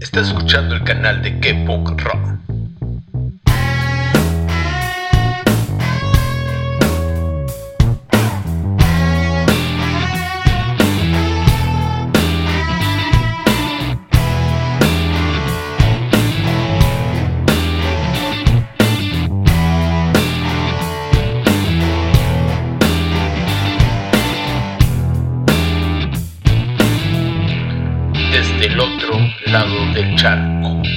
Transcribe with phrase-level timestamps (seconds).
[0.00, 2.57] Estás escuchando el canal de K-Punk Rock.
[29.98, 30.87] Del charco.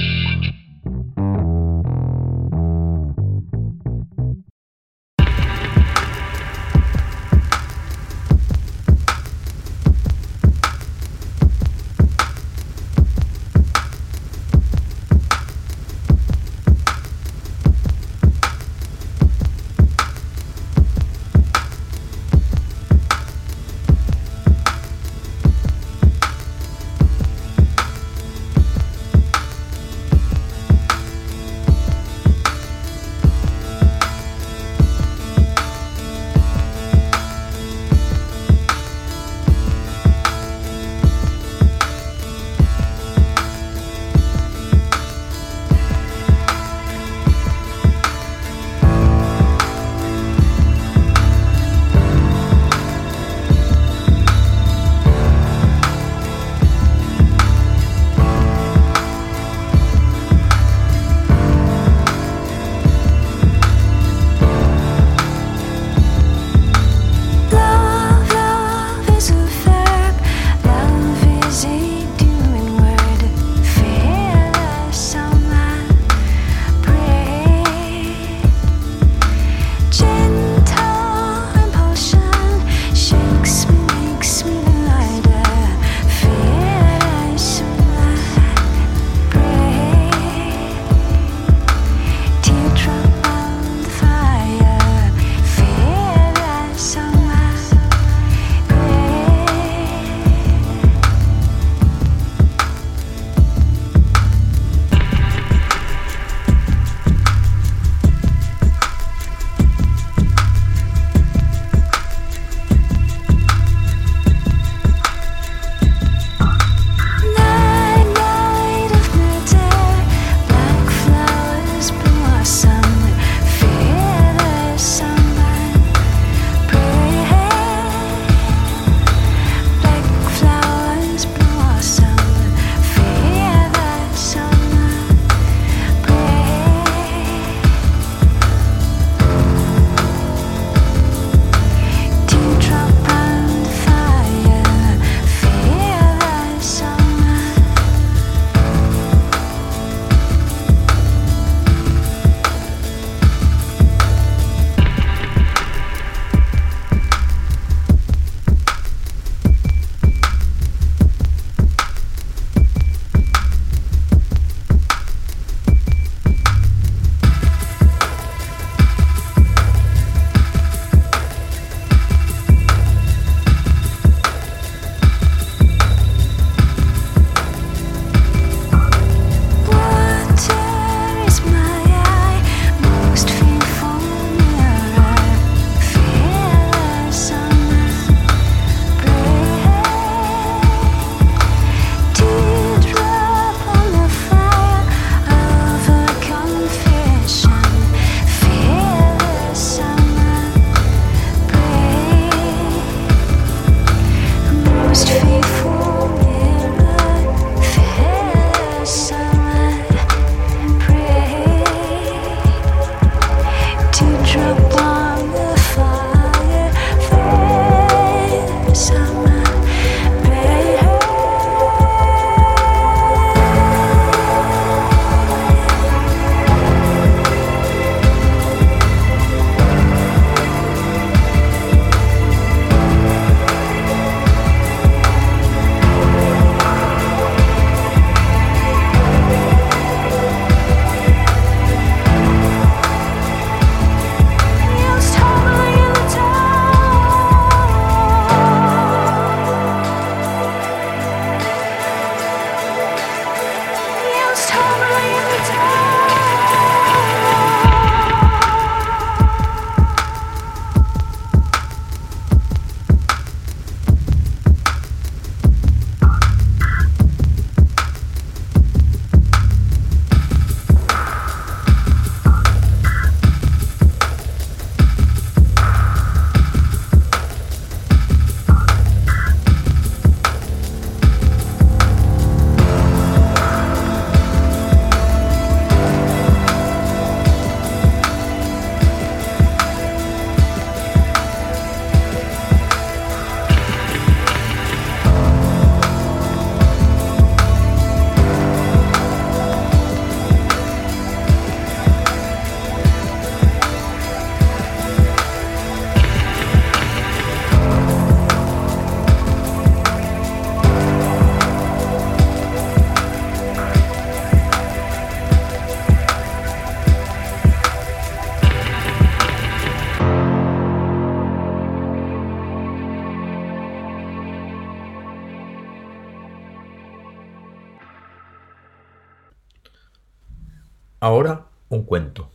[331.02, 332.30] Ahora un cuento.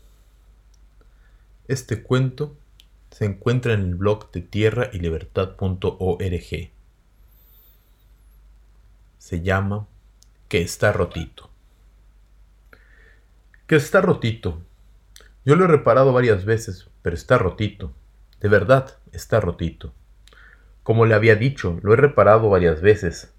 [1.70, 2.58] Este cuento
[3.12, 6.72] se encuentra en el blog de tierra y libertad.org.
[9.20, 9.88] Se llama
[10.50, 11.50] Que está rotito.
[13.68, 14.62] Que está rotito.
[15.46, 17.94] Yo lo he reparado varias veces, pero está rotito.
[18.42, 19.94] De verdad, está rotito.
[20.84, 23.34] Como le había dicho, lo he reparado varias veces.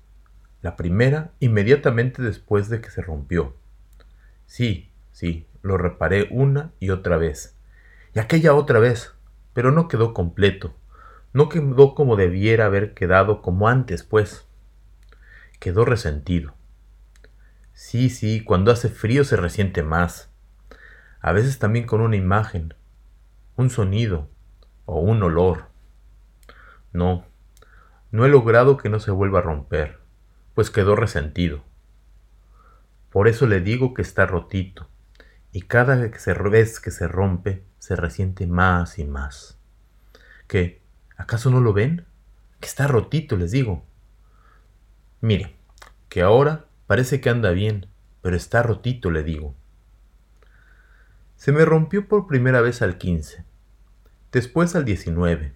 [0.63, 3.55] La primera inmediatamente después de que se rompió.
[4.47, 4.88] Sí,
[5.19, 7.59] Sí, lo reparé una y otra vez.
[8.15, 9.15] Y aquella otra vez,
[9.53, 10.77] pero no quedó completo.
[11.33, 14.47] No quedó como debiera haber quedado como antes, pues.
[15.59, 16.55] Quedó resentido.
[17.73, 20.31] Sí, sí, cuando hace frío se resiente más.
[21.19, 22.75] A veces también con una imagen,
[23.57, 24.31] un sonido
[24.85, 25.65] o un olor.
[26.93, 27.27] No,
[28.13, 29.99] no he logrado que no se vuelva a romper,
[30.55, 31.65] pues quedó resentido.
[33.11, 34.89] Por eso le digo que está rotito
[35.53, 39.59] y cada vez que se rompe se resiente más y más.
[40.47, 40.83] ¿Qué?
[41.17, 42.07] ¿Acaso no lo ven?
[42.61, 43.85] Que está rotito, les digo.
[45.21, 45.57] Mire,
[46.09, 47.87] que ahora parece que anda bien,
[48.23, 49.55] pero está rotito, le digo.
[51.37, 53.45] Se me rompió por primera vez al 15,
[54.33, 55.53] después al 19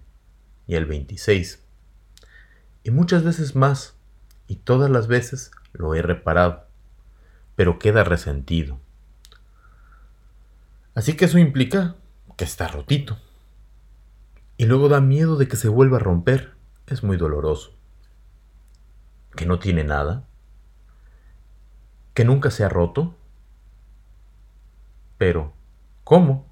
[0.67, 1.61] y al 26,
[2.83, 3.95] y muchas veces más,
[4.47, 6.67] y todas las veces lo he reparado,
[7.55, 8.79] pero queda resentido.
[10.95, 11.95] Así que eso implica
[12.37, 13.17] que está rotito.
[14.57, 16.53] Y luego da miedo de que se vuelva a romper.
[16.87, 17.75] Es muy doloroso.
[19.35, 20.27] Que no tiene nada.
[22.13, 23.15] Que nunca se ha roto.
[25.17, 25.53] Pero,
[26.03, 26.51] ¿cómo?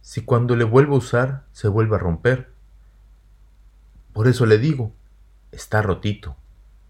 [0.00, 2.52] Si cuando le vuelvo a usar se vuelve a romper.
[4.12, 4.92] Por eso le digo,
[5.52, 6.36] está rotito.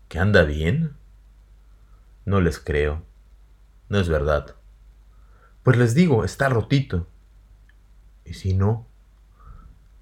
[0.08, 0.96] ¿Que anda bien?
[2.24, 3.02] No les creo.
[3.88, 4.56] No es verdad.
[5.62, 7.06] Pues les digo, está rotito.
[8.24, 8.86] Y si no,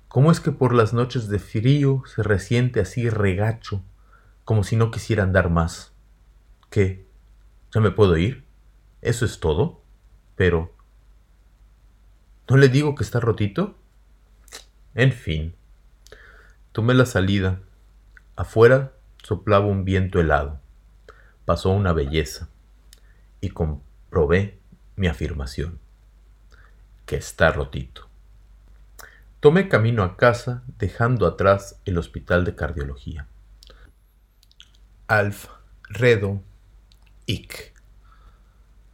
[0.08, 3.82] ¿cómo es que por las noches de frío se resiente así regacho,
[4.44, 5.92] como si no quisiera andar más?
[6.70, 7.06] ¿Qué?
[7.74, 8.44] ¿Ya me puedo ir?
[9.02, 9.82] ¿Eso es todo?
[10.34, 10.74] Pero...
[12.48, 13.76] ¿No le digo que está rotito?
[14.94, 15.54] En fin.
[16.72, 17.60] Tomé la salida.
[18.35, 18.92] Afuera
[19.23, 20.61] soplaba un viento helado.
[21.44, 22.49] Pasó una belleza.
[23.40, 24.60] Y comprobé
[25.00, 25.78] mi afirmación,
[27.07, 28.07] que está rotito.
[29.40, 33.26] Tomé camino a casa dejando atrás el hospital de cardiología.
[35.09, 35.47] Alf,
[35.88, 36.42] Redo,
[37.25, 37.73] Ic.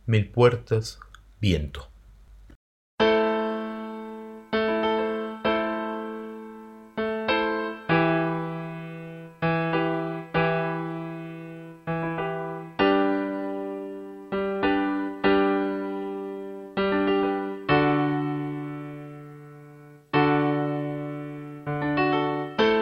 [0.07, 1.01] Mil puertas,
[1.41, 1.91] viento.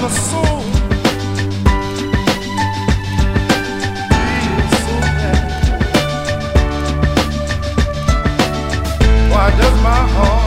[0.00, 0.60] my soul
[4.80, 5.40] so bad?
[9.30, 10.39] Why does my heart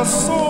[0.00, 0.49] alma, sou